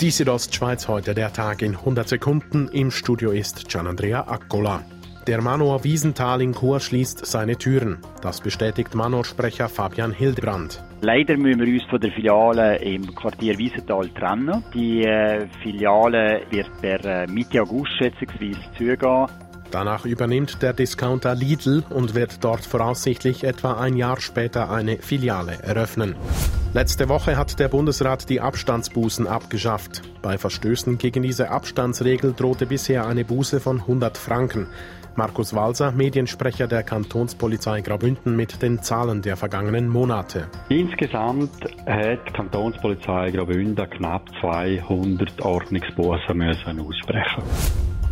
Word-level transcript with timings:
Die 0.00 0.12
Südostschweiz 0.12 0.86
heute 0.86 1.12
der 1.12 1.32
Tag 1.32 1.60
in 1.60 1.74
100 1.74 2.08
Sekunden. 2.08 2.68
Im 2.68 2.92
Studio 2.92 3.32
ist 3.32 3.68
Gianandrea 3.68 4.28
Accola. 4.28 4.84
Der 5.26 5.42
Manor 5.42 5.82
Wiesenthal 5.82 6.40
in 6.40 6.54
Chur 6.54 6.78
schließt 6.78 7.26
seine 7.26 7.56
Türen. 7.56 7.98
Das 8.22 8.40
bestätigt 8.40 8.94
Manor-Sprecher 8.94 9.68
Fabian 9.68 10.12
Hildebrand. 10.12 10.84
Leider 11.00 11.36
müssen 11.36 11.66
wir 11.66 11.74
uns 11.74 11.90
von 11.90 12.00
der 12.00 12.12
Filiale 12.12 12.76
im 12.76 13.12
Quartier 13.12 13.58
Wiesenthal 13.58 14.08
trennen. 14.10 14.62
Die 14.72 15.02
äh, 15.02 15.48
Filiale 15.64 16.42
wird 16.50 16.70
per 16.80 17.04
äh, 17.04 17.26
Mitte 17.26 17.60
August 17.60 17.90
schätzungsweise 17.98 18.60
zugehen. 18.78 19.26
Danach 19.70 20.04
übernimmt 20.04 20.62
der 20.62 20.72
Discounter 20.72 21.34
Lidl 21.34 21.84
und 21.90 22.14
wird 22.14 22.42
dort 22.42 22.64
voraussichtlich 22.64 23.44
etwa 23.44 23.74
ein 23.74 23.96
Jahr 23.96 24.20
später 24.20 24.70
eine 24.70 24.96
Filiale 24.96 25.58
eröffnen. 25.62 26.14
Letzte 26.74 27.08
Woche 27.08 27.36
hat 27.36 27.58
der 27.58 27.68
Bundesrat 27.68 28.28
die 28.28 28.40
Abstandsbußen 28.40 29.26
abgeschafft. 29.26 30.02
Bei 30.22 30.38
Verstößen 30.38 30.98
gegen 30.98 31.22
diese 31.22 31.50
Abstandsregel 31.50 32.34
drohte 32.34 32.66
bisher 32.66 33.06
eine 33.06 33.24
Buße 33.24 33.60
von 33.60 33.80
100 33.80 34.18
Franken. 34.18 34.66
Markus 35.16 35.52
Walser, 35.52 35.90
Mediensprecher 35.90 36.68
der 36.68 36.84
Kantonspolizei 36.84 37.80
Graubünden 37.80 38.36
mit 38.36 38.62
den 38.62 38.82
Zahlen 38.82 39.20
der 39.20 39.36
vergangenen 39.36 39.88
Monate. 39.88 40.46
Insgesamt 40.68 41.50
hat 41.86 42.20
die 42.28 42.32
Kantonspolizei 42.32 43.32
Graubünden 43.32 43.90
knapp 43.90 44.28
200 44.40 45.40
Ordnungsbußen 45.40 46.36
müssen 46.36 46.80
aussprechen. 46.80 47.42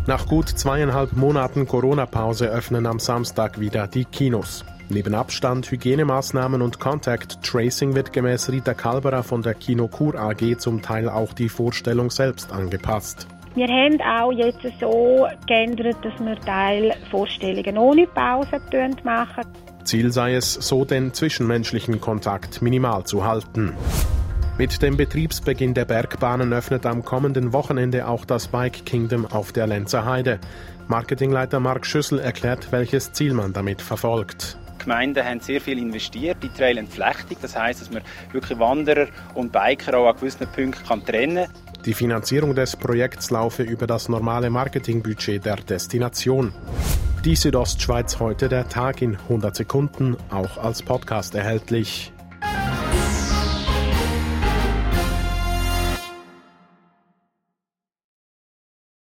Nach 0.07 0.25
gut 0.25 0.47
zweieinhalb 0.47 1.17
Monaten 1.17 1.67
Corona-Pause 1.67 2.47
öffnen 2.47 2.85
am 2.85 2.97
Samstag 2.97 3.59
wieder 3.59 3.87
die 3.87 4.05
Kinos. 4.05 4.63
Neben 4.87 5.13
Abstand, 5.13 5.69
Hygienemaßnahmen 5.69 6.61
und 6.61 6.79
Contact 6.79 7.43
Tracing 7.43 7.93
wird 7.93 8.13
gemäß 8.13 8.49
Rita 8.49 8.73
Kalberer 8.73 9.21
von 9.21 9.41
der 9.41 9.53
Kino 9.53 9.89
Kur 9.89 10.15
AG 10.15 10.59
zum 10.59 10.81
Teil 10.81 11.09
auch 11.09 11.33
die 11.33 11.49
Vorstellung 11.49 12.09
selbst 12.09 12.53
angepasst. 12.53 13.27
Wir 13.55 13.67
haben 13.67 13.99
auch 13.99 14.31
jetzt 14.31 14.65
so 14.79 15.27
geändert, 15.45 15.97
dass 16.01 16.17
wir 16.25 16.39
Teil 16.39 16.93
Vorstellungen 17.11 17.77
ohne 17.77 18.07
Pause 18.07 18.61
machen. 19.03 19.43
Ziel 19.83 20.13
sei 20.13 20.35
es, 20.35 20.53
so 20.53 20.85
den 20.85 21.13
zwischenmenschlichen 21.13 21.99
Kontakt 21.99 22.61
minimal 22.61 23.03
zu 23.03 23.25
halten. 23.25 23.73
Mit 24.57 24.81
dem 24.81 24.97
Betriebsbeginn 24.97 25.75
der 25.75 25.85
Bergbahnen 25.85 26.51
öffnet 26.51 26.87
am 26.87 27.05
kommenden 27.05 27.53
Wochenende 27.53 28.07
auch 28.07 28.25
das 28.25 28.47
Bike 28.47 28.87
Kingdom 28.87 29.27
auf 29.27 29.51
der 29.51 29.67
Lenzer 29.67 30.03
Heide. 30.03 30.39
Marketingleiter 30.87 31.59
Mark 31.59 31.85
Schüssel 31.85 32.17
erklärt, 32.17 32.71
welches 32.71 33.13
Ziel 33.13 33.35
man 33.35 33.53
damit 33.53 33.83
verfolgt. 33.83 34.57
Die 34.73 34.83
Gemeinden 34.83 35.23
haben 35.23 35.41
sehr 35.41 35.61
viel 35.61 35.77
investiert 35.77 36.43
in 36.43 36.51
Trailentflechtung. 36.55 37.37
Das 37.39 37.55
heißt, 37.55 37.81
dass 37.81 37.91
man 37.91 38.01
wirklich 38.31 38.57
Wanderer 38.57 39.07
und 39.35 39.51
Biker 39.51 39.95
auch 39.95 40.09
an 40.09 40.15
gewissen 40.15 40.47
Punkten 40.47 40.87
kann 40.87 41.05
trennen 41.05 41.45
kann. 41.45 41.83
Die 41.85 41.93
Finanzierung 41.93 42.55
des 42.55 42.75
Projekts 42.75 43.29
laufe 43.29 43.61
über 43.61 43.85
das 43.85 44.09
normale 44.09 44.49
Marketingbudget 44.49 45.45
der 45.45 45.57
Destination. 45.57 46.51
Die 47.23 47.35
Südostschweiz 47.35 48.19
heute 48.19 48.49
der 48.49 48.67
Tag 48.67 49.03
in 49.03 49.17
100 49.17 49.55
Sekunden, 49.55 50.17
auch 50.31 50.57
als 50.57 50.81
Podcast 50.81 51.35
erhältlich. 51.35 52.11